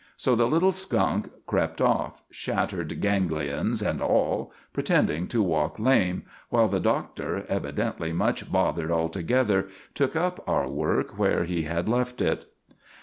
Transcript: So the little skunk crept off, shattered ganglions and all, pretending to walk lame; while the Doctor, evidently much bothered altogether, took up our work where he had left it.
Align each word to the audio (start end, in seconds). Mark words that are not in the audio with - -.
So 0.17 0.33
the 0.33 0.47
little 0.47 0.71
skunk 0.71 1.29
crept 1.45 1.79
off, 1.79 2.23
shattered 2.31 2.99
ganglions 3.01 3.83
and 3.83 4.01
all, 4.01 4.51
pretending 4.73 5.27
to 5.27 5.43
walk 5.43 5.77
lame; 5.77 6.23
while 6.49 6.67
the 6.67 6.79
Doctor, 6.79 7.45
evidently 7.47 8.11
much 8.11 8.51
bothered 8.51 8.89
altogether, 8.89 9.67
took 9.93 10.15
up 10.15 10.43
our 10.47 10.67
work 10.67 11.19
where 11.19 11.43
he 11.43 11.65
had 11.65 11.87
left 11.87 12.19
it. 12.19 12.51